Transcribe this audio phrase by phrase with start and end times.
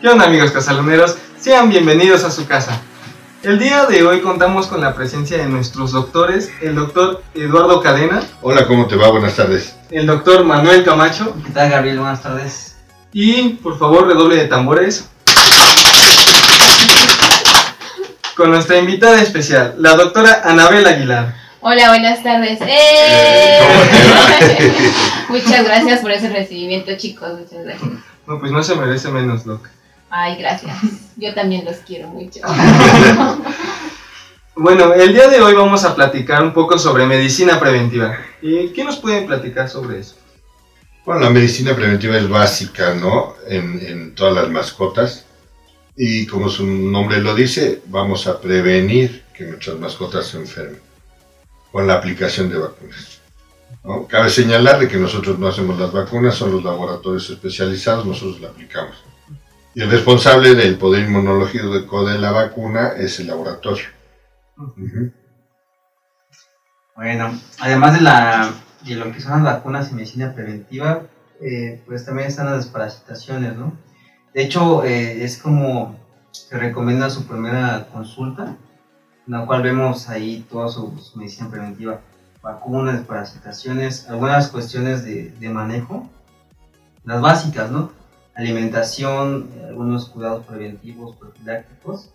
[0.00, 1.16] ¿Qué onda amigos casaloneros?
[1.38, 2.80] Sean bienvenidos a su casa.
[3.42, 8.22] El día de hoy contamos con la presencia de nuestros doctores, el doctor Eduardo Cadena,
[8.40, 9.10] Hola, ¿cómo te va?
[9.10, 9.76] Buenas tardes.
[9.90, 11.98] el doctor Manuel Camacho ¿Qué tal, Gabriel?
[11.98, 12.76] Buenas tardes.
[13.12, 15.08] y por favor redoble de tambores
[18.42, 21.32] con nuestra invitada especial, la doctora Anabel Aguilar.
[21.60, 22.58] Hola, buenas tardes.
[22.60, 23.60] ¡Eh!
[23.60, 24.82] ¿cómo te va?
[25.28, 27.38] Muchas gracias por ese recibimiento, chicos.
[27.38, 27.90] Muchas gracias.
[28.26, 29.68] No, pues no se merece menos, doc.
[30.10, 30.76] Ay, gracias.
[31.16, 32.40] Yo también los quiero mucho.
[34.54, 38.18] Bueno, el día de hoy vamos a platicar un poco sobre medicina preventiva.
[38.42, 40.16] ¿Y qué nos pueden platicar sobre eso?
[41.06, 43.34] Bueno, la medicina preventiva es básica, ¿no?
[43.48, 45.24] En, en todas las mascotas.
[45.96, 50.80] Y como su nombre lo dice, vamos a prevenir que nuestras mascotas se enfermen
[51.70, 53.20] con la aplicación de vacunas.
[54.08, 58.48] Cabe señalar de que nosotros no hacemos las vacunas, son los laboratorios especializados, nosotros la
[58.48, 58.96] aplicamos.
[59.74, 63.86] Y el responsable del poder inmunológico de la vacuna es el laboratorio.
[66.94, 71.02] Bueno, además de, la, de lo que son las vacunas y medicina preventiva,
[71.40, 73.76] eh, pues también están las desparasitaciones, ¿no?
[74.34, 75.96] De hecho, eh, es como
[76.30, 78.56] se recomienda su primera consulta,
[79.26, 82.00] en la cual vemos ahí toda su, su medicina preventiva,
[82.42, 86.08] vacunas, desparasitaciones, algunas cuestiones de, de manejo,
[87.04, 87.92] las básicas, ¿no?
[88.34, 92.10] Alimentación, algunos cuidados preventivos, profilácticos.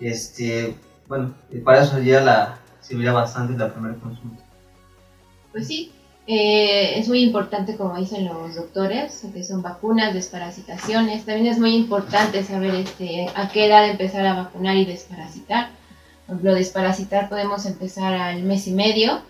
[0.00, 0.76] Este,
[1.08, 4.44] bueno, eh, para eso ya la, serviría bastante la primera consulta.
[5.52, 5.92] Pues sí,
[6.30, 11.24] eh, es muy importante, como dicen los doctores, que son vacunas, desparasitaciones.
[11.24, 15.70] También es muy importante saber este, a qué edad empezar a vacunar y desparasitar.
[16.26, 19.22] Por ejemplo, desparasitar podemos empezar al mes y medio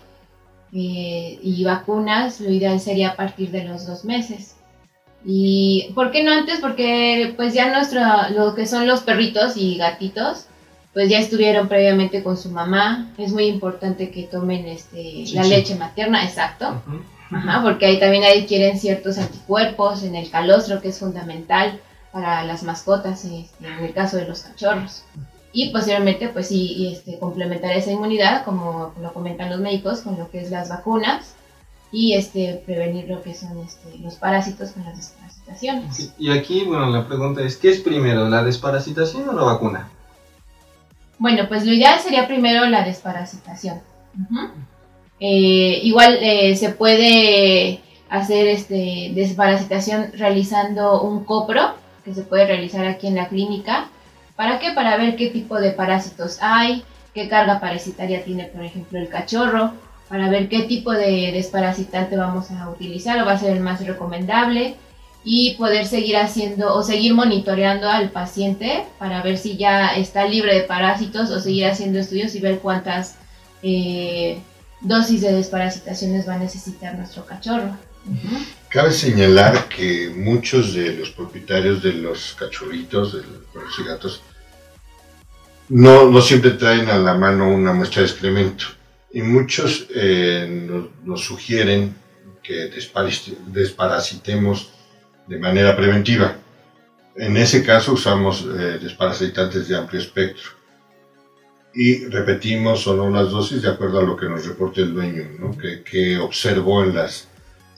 [0.73, 4.57] eh, y vacunas lo ideal sería a partir de los dos meses.
[5.23, 6.59] ¿Y por qué no antes?
[6.59, 8.01] Porque pues ya nuestro,
[8.35, 10.47] lo que son los perritos y gatitos,
[10.99, 13.07] pues ya estuvieron previamente con su mamá.
[13.17, 15.49] Es muy importante que tomen este, la Chichi.
[15.49, 16.81] leche materna, exacto.
[17.31, 21.79] Ajá, porque ahí también adquieren ciertos anticuerpos en el calostro, que es fundamental
[22.11, 25.03] para las mascotas, este, en el caso de los cachorros.
[25.53, 30.29] Y posteriormente, pues sí, este, complementar esa inmunidad, como lo comentan los médicos, con lo
[30.29, 31.33] que es las vacunas
[31.93, 36.13] y este, prevenir lo que son este, los parásitos con las desparasitaciones.
[36.19, 39.89] Y aquí, bueno, la pregunta es, ¿qué es primero, la desparasitación o la vacuna?
[41.19, 43.81] Bueno, pues lo ideal sería primero la desparasitación.
[45.19, 51.73] Eh, igual eh, se puede hacer este desparasitación realizando un copro,
[52.05, 53.89] que se puede realizar aquí en la clínica.
[54.37, 54.71] ¿Para qué?
[54.71, 59.73] Para ver qué tipo de parásitos hay, qué carga parasitaria tiene, por ejemplo, el cachorro,
[60.07, 63.85] para ver qué tipo de desparasitante vamos a utilizar o va a ser el más
[63.85, 64.77] recomendable
[65.23, 70.55] y poder seguir haciendo o seguir monitoreando al paciente para ver si ya está libre
[70.55, 73.15] de parásitos o seguir haciendo estudios y ver cuántas
[73.61, 74.39] eh,
[74.81, 77.77] dosis de desparasitaciones va a necesitar nuestro cachorro.
[78.69, 84.21] Cabe señalar que muchos de los propietarios de los cachorritos, de los perros y gatos,
[85.67, 88.65] no, no siempre traen a la mano una muestra de excremento.
[89.11, 91.93] Y muchos eh, nos, nos sugieren
[92.41, 94.71] que desparas- desparasitemos
[95.29, 96.35] de manera preventiva.
[97.15, 100.49] En ese caso usamos eh, desparasitantes de amplio espectro.
[101.73, 105.55] Y repetimos solo las dosis de acuerdo a lo que nos reporte el dueño, ¿no?
[105.55, 107.27] que, que observó en las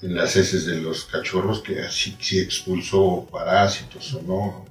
[0.02, 4.66] en las heces de los cachorros que así si expulsó parásitos o no.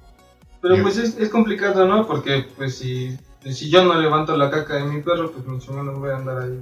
[0.61, 2.05] Pero pues es, es complicado, ¿no?
[2.07, 5.99] Porque pues si, si yo no levanto la caca de mi perro, pues mucho menos
[5.99, 6.59] voy a andar ahí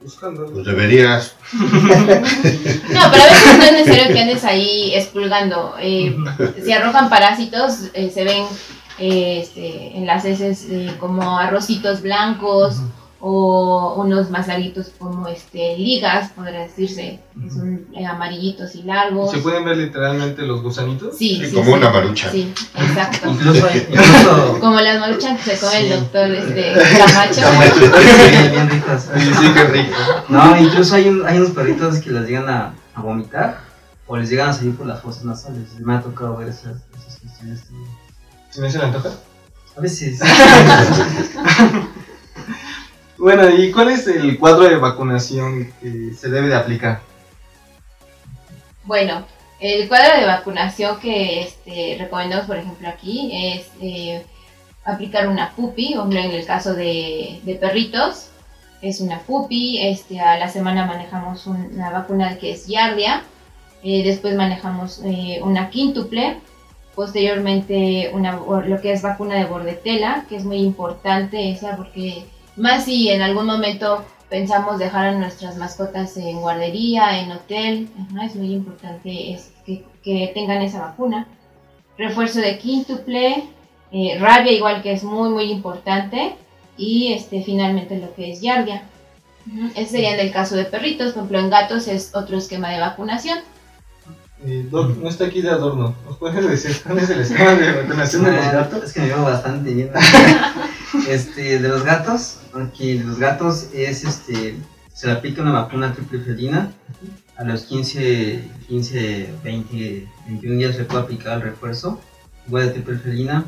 [0.00, 0.46] buscando.
[0.46, 1.34] Pues deberías.
[2.90, 5.74] No, pero a veces no es necesario que andes ahí expulgando.
[5.80, 6.16] Eh,
[6.62, 8.44] si arrojan parásitos, eh, se ven
[8.98, 12.76] eh, este, en las heces eh, como arrocitos blancos
[13.22, 19.30] o unos más larguitos como este, ligas, podría decirse, que son eh, amarillitos y largos.
[19.30, 21.18] ¿Se pueden ver literalmente los gusanitos?
[21.18, 21.72] Sí, Sí, sí, como sí.
[21.72, 22.30] una marucha.
[22.30, 23.28] Sí, exacto.
[23.30, 27.42] Incluso, incluso Como las maruchas que se come el doctor este, Camacho.
[28.32, 29.08] bien, bien ricas.
[29.14, 29.96] Sí, sí, qué rico.
[30.30, 33.60] No, incluso hay, un- hay unos perritos que les llegan a, a vomitar
[34.06, 35.78] o les llegan a salir por las fosas nasales.
[35.78, 37.60] Me ha tocado ver esas, esas cuestiones.
[38.48, 39.10] ¿Se me se le antoja?
[39.76, 40.20] A veces.
[43.20, 47.02] Bueno, ¿y cuál es el cuadro de vacunación que se debe de aplicar?
[48.84, 49.26] Bueno,
[49.60, 54.24] el cuadro de vacunación que este, recomendamos, por ejemplo, aquí es eh,
[54.86, 58.30] aplicar una pupi, o en el caso de, perritos,
[58.80, 63.22] es una pupi, este, a la semana manejamos una vacuna que es Yardia,
[63.82, 66.38] eh, después manejamos eh, una quíntuple,
[66.94, 72.24] posteriormente una, lo que es vacuna de bordetela, que es muy importante esa porque
[72.56, 77.88] más si en algún momento pensamos dejar a nuestras mascotas en guardería, en hotel,
[78.22, 81.26] es muy importante es que, que, tengan esa vacuna.
[81.98, 83.44] Refuerzo de quíntuple,
[83.92, 86.36] eh, rabia igual que es muy muy importante
[86.76, 88.84] y este finalmente lo que es yardia.
[89.74, 92.78] Ese sería en el caso de perritos, por ejemplo en gatos es otro esquema de
[92.78, 93.40] vacunación.
[94.46, 95.94] Eh, Doc, no está aquí de adorno.
[96.06, 98.84] ¿Nos puedes decir cuál es el esquema de vacunación de los gatos?
[98.84, 99.90] Es que me veo bastante bien.
[101.08, 104.56] este, de los gatos, aquí de los gatos es este,
[104.92, 106.72] se le aplica una vacuna triple felina.
[107.36, 112.00] A los 15, 15, 20, 21 días se puede aplicar el refuerzo,
[112.46, 113.44] igual de triple felina.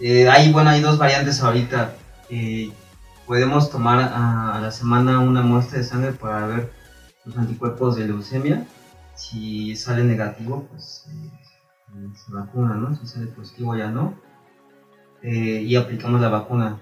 [0.00, 1.94] Eh, hay, bueno, hay dos variantes ahorita.
[2.28, 2.70] Eh,
[3.26, 6.72] podemos tomar a, a, la semana una muestra de sangre para ver
[7.24, 8.66] los anticuerpos de leucemia
[9.20, 12.96] si sale negativo, pues eh, se vacuna, ¿no?
[12.96, 14.14] Si sale positivo ya no.
[15.22, 16.78] Eh, y aplicamos la vacuna.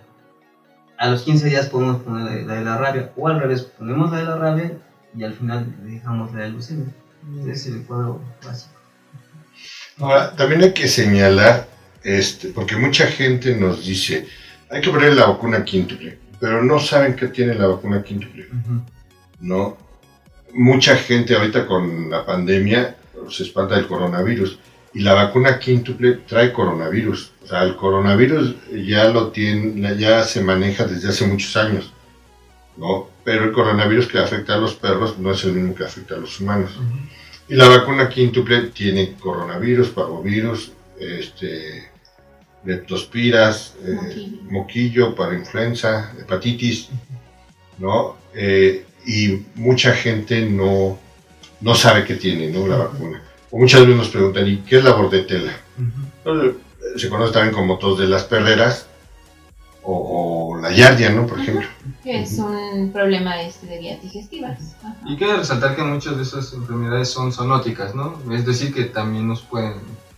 [0.97, 4.19] A los 15 días podemos poner la de la rabia, o al revés, ponemos la
[4.19, 4.73] de la rabia
[5.17, 6.93] y al final dejamos la de leucemia.
[7.43, 8.73] Ese es el cuadro básico.
[9.99, 11.69] Ahora, también hay que señalar,
[12.03, 14.27] este, porque mucha gente nos dice,
[14.71, 18.55] hay que poner la vacuna quíntuple, pero no saben qué tiene la vacuna quíntuple, uh
[18.55, 18.83] -huh.
[19.41, 19.89] ¿no?
[20.55, 22.97] mucha gente ahorita con la pandemia
[23.29, 24.59] se espanta del coronavirus
[24.99, 27.31] y la vacuna quíntuple trae coronavirus.
[27.45, 31.93] O sea, el coronavirus ya lo tiene, ya se maneja desde hace muchos años,
[32.77, 33.09] ¿no?
[33.23, 36.19] Pero el coronavirus que afecta a los perros no es el mismo que afecta a
[36.19, 36.73] los humanos.
[36.77, 37.09] Uh -huh.
[37.51, 41.91] Y la vacuna quíntuple tiene coronavirus, parvovirus, este,
[42.65, 44.21] leptospiras, moquillo.
[44.21, 46.89] Eh, moquillo para influenza, hepatitis,
[47.79, 48.17] ¿no?
[48.35, 50.99] Eh, y mucha gente no,
[51.61, 52.67] no sabe qué tiene ¿no?
[52.67, 53.28] la vacuna.
[53.51, 55.53] O muchas veces nos preguntan, ¿y qué es la bordetela?
[55.79, 56.55] Uh -huh.
[56.97, 58.87] Se conoce también como tos de las perreras
[59.83, 61.27] o, o la yardia, ¿no?
[61.27, 61.67] Por ejemplo.
[62.03, 64.59] Que es un problema este de vías digestivas.
[64.83, 65.13] Uh -huh.
[65.13, 68.21] Y quiero resaltar que muchas de esas enfermedades son zoonóticas, ¿no?
[68.33, 69.75] Es decir, que también nos pueden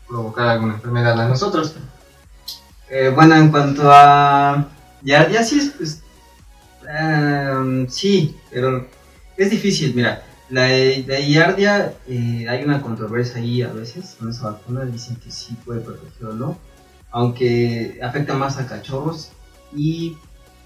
[0.08, 1.76] provocar alguna enfermedad a nosotros.
[2.88, 4.66] Eh, bueno, en cuanto a
[5.02, 6.02] yardiasis, pues
[6.90, 8.88] Um, sí, pero
[9.36, 10.24] es difícil, mira.
[10.50, 15.56] La, la eh, hay una controversia ahí a veces con esa vacuna, dicen que sí
[15.64, 16.58] puede proteger o no,
[17.12, 19.31] aunque afecta más a cachorros
[19.73, 20.17] y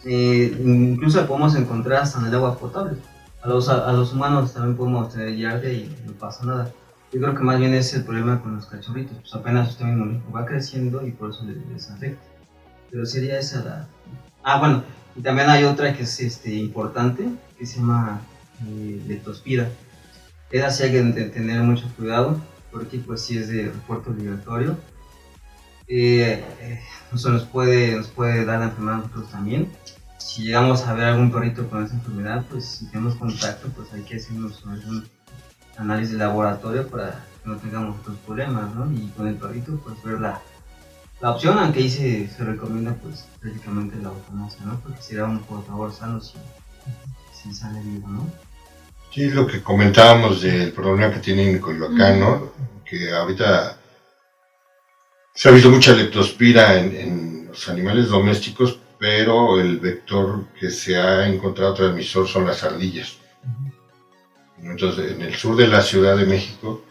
[0.05, 2.97] eh, incluso podemos encontrar hasta en el agua potable.
[3.43, 6.73] A los, a, a los humanos también podemos tener Iardia y no pasa nada.
[7.13, 10.33] Yo creo que más bien es el problema con los cachorritos, pues apenas sistema inmunológico
[10.33, 12.25] va creciendo y por eso les, les afecta.
[12.91, 13.89] Pero sería esa la...
[14.43, 14.83] Ah, bueno,
[15.15, 17.29] y también hay otra que es este, importante,
[17.59, 18.21] que se llama
[18.63, 19.71] eh, leptospira.
[20.51, 22.41] Esa sí hay que tener mucho cuidado,
[22.71, 24.77] porque pues sí es de reporte obligatorio.
[25.87, 26.81] Eh, eh,
[27.13, 29.71] eso nos puede, nos puede dar la enfermedad a nosotros también.
[30.19, 34.03] Si llegamos a ver algún perrito con esa enfermedad, pues si tenemos contacto, pues hay
[34.03, 35.07] que hacernos algún
[35.77, 38.91] análisis de laboratorio para que no tengamos otros problemas, ¿no?
[38.93, 40.41] Y con el perrito, pues ver la,
[41.21, 44.81] la opción, aunque ahí se, se recomienda pues prácticamente la eutanasia, ¿no?
[44.81, 46.35] Porque será un portador sano si,
[47.35, 48.27] si sale vivo, ¿no?
[49.15, 52.53] Sí, lo que comentábamos del problema que tiene en Coyoacán, ¿no?
[52.85, 53.79] Que ahorita
[55.33, 60.97] se ha visto mucha leptospira en, en, los animales domésticos, pero el vector que se
[60.97, 63.19] ha encontrado transmisor son las ardillas.
[64.61, 66.85] Entonces, en el sur de la Ciudad de México,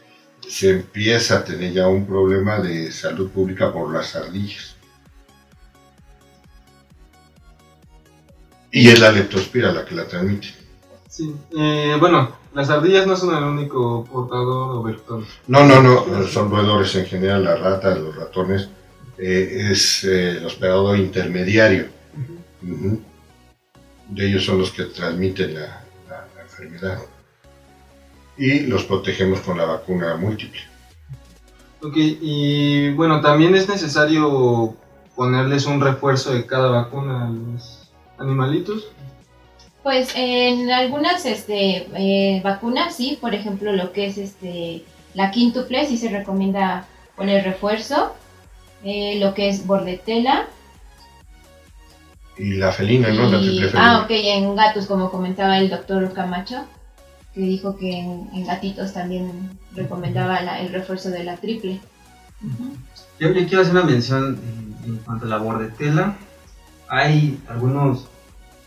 [0.48, 4.77] se empieza a tener ya un problema de salud pública por las ardillas.
[8.72, 10.62] Y es la leptospira la que la transmite.
[11.13, 15.24] Sí, eh, bueno, las ardillas no son el único portador o vector.
[15.46, 18.67] No, no, no, son roedores en general, las ratas, los ratones,
[19.20, 21.86] eh, es eh, el hospedador intermediario.
[22.15, 22.72] Uh -huh.
[22.72, 23.00] Uh -huh.
[24.10, 26.98] De ellos son los que transmiten la, la, la enfermedad
[28.36, 30.62] y los protegemos con la vacuna múltiple.
[31.84, 34.75] Ok, y bueno, también es necesario
[35.15, 38.88] ponerles un refuerzo de cada vacuna a los animalitos.
[39.84, 45.86] Pues en algunas este, eh, vacunas sí, por ejemplo lo que es este la quíntuple
[45.86, 48.16] sí se recomienda poner refuerzo,
[48.84, 50.48] eh, lo que es bordetela.
[52.38, 53.30] Y la felina, ¿no?
[53.30, 53.98] La triple felina.
[53.98, 56.66] Ah, ok, en gatos como comentaba el doctor Camacho
[57.34, 61.82] que dijo que en, en gatitos también recomendaba la, el refuerzo de la triple.
[62.42, 62.75] Uh -huh.
[63.20, 64.40] yo, yo, quiero hacer una mención,
[64.86, 66.16] en cuanto a la bordetela,
[66.88, 68.08] hay algunos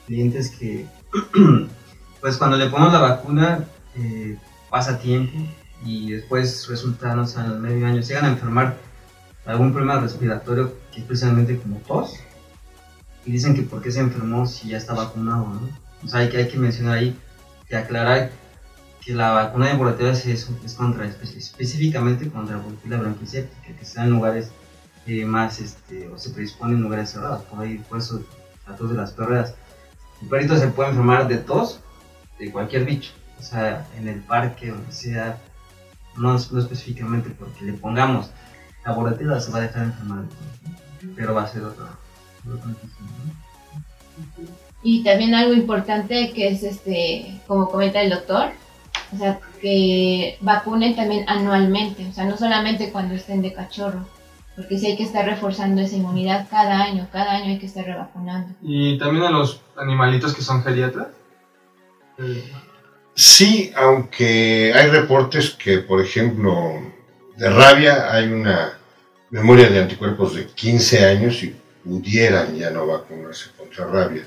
[0.07, 0.87] clientes que,
[2.21, 4.39] pues cuando le ponemos la vacuna, eh,
[4.71, 5.39] pasa tiempo
[5.85, 8.77] y después resulta, no sé, al medio año, llegan a enfermar
[9.45, 12.15] algún problema respiratorio, que es precisamente como tos,
[13.25, 15.69] y dicen que por qué se enfermó si ya está vacunado, ¿no?
[16.05, 17.19] O sea, hay que, hay que mencionar ahí,
[17.69, 18.31] que aclarar
[19.01, 24.05] que la vacuna de bordetela es, es contra, específicamente contra la bordetela bronquiecéptica, que está
[24.05, 24.51] en lugares
[25.07, 28.25] eh, más, este, o se predispone en lugares cerrados, por ahí, por eso
[28.77, 29.55] tos de las perreras.
[30.23, 31.81] El perrito se puede enfermar de tos
[32.39, 35.39] de cualquier bicho, o sea, en el parque, donde sea,
[36.17, 38.31] no, no específicamente porque le pongamos
[38.85, 41.87] la se va a dejar enfermar de tos, pero va a ser otra
[44.83, 48.51] y también algo importante que es, este, como comenta el doctor,
[49.13, 54.07] o sea, que vacunen también anualmente, o sea, no solamente cuando estén de cachorro,
[54.57, 57.85] porque sí hay que estar reforzando esa inmunidad cada año, cada año hay que estar
[57.85, 58.55] revacunando.
[58.63, 61.09] ¿Y también a los animalitos que son geriatras?
[63.15, 66.81] Sí, aunque hay reportes que, por ejemplo,
[67.37, 68.79] de rabia hay una
[69.31, 74.27] memoria de anticuerpos de 15 años y pudieran ya no vacunarse contra rabia.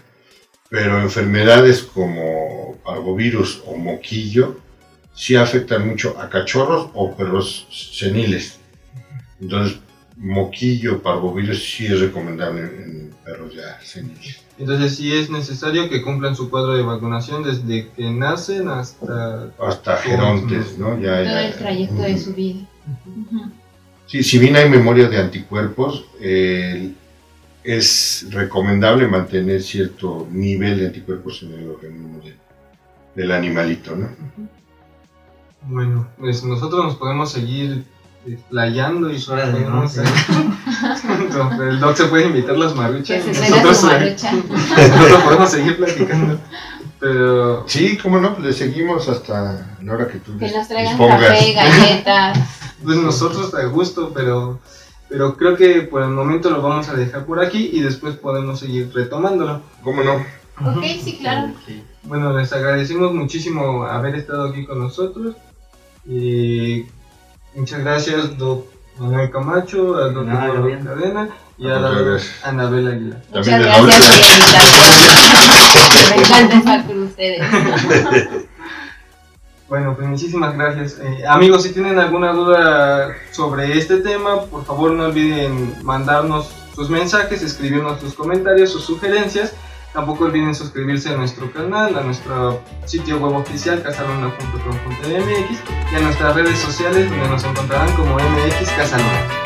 [0.70, 4.60] Pero enfermedades como parvovirus o moquillo
[5.14, 8.60] sí afectan mucho a cachorros o perros seniles.
[9.42, 9.80] Entonces,
[10.20, 14.42] moquillo, parvovirus sí es recomendable en perros ya seniles.
[14.58, 19.52] Entonces sí es necesario que cumplan su cuadro de vacunación desde que nacen hasta...
[19.58, 21.00] Hasta gerontes, ¿no?
[21.00, 22.60] Ya, Todo ya- el trayecto de su vida.
[24.08, 26.92] Sí, si bien hay memoria de anticuerpos, eh,
[27.64, 32.36] es recomendable mantener cierto nivel de anticuerpos en el organismo de-
[33.16, 34.10] del animalito, ¿no?
[35.62, 37.84] Bueno, pues nosotros nos podemos seguir
[38.26, 40.04] explayando y podemos- no, Entonces,
[41.60, 43.24] el doc se puede invitar las maruchas.
[43.24, 44.32] Que y se traiga nosotros, su marucha.
[44.32, 46.40] nosotros podemos seguir platicando.
[47.00, 51.22] Pero Sí, cómo no, le seguimos hasta la hora que tú Que nos traigan dispongas.
[51.30, 52.40] café, galletas.
[52.84, 54.60] pues nosotros a gusto, pero,
[55.08, 58.60] pero creo que por el momento lo vamos a dejar por aquí y después podemos
[58.60, 59.62] seguir retomándolo.
[59.82, 60.16] ¿Cómo no?
[60.62, 61.54] Ok, sí, claro.
[62.04, 65.36] Bueno, les agradecemos muchísimo haber estado aquí con nosotros.
[66.06, 66.86] Y
[67.56, 68.66] muchas gracias, Doc
[69.00, 70.86] Manuel Camacho, al Eduardo bien.
[70.86, 72.20] Cadena y No, a la.
[72.44, 73.22] Anabel Aguilar.
[73.34, 74.90] Muchas gracias por la invitación.
[76.10, 77.42] Me encanta estar con ustedes.
[79.70, 81.00] Bueno, pues muchísimas gracias.
[81.00, 86.90] Eh, amigos, si tienen alguna duda sobre este tema, por favor no olviden mandarnos sus
[86.90, 89.54] mensajes, escribirnos sus comentarios, sus sugerencias.
[89.94, 96.36] Tampoco olviden suscribirse a nuestro canal, a nuestro sitio web oficial casaluna.com.mx y a nuestras
[96.36, 99.39] redes sociales donde nos encontrarán como MX Casaluna.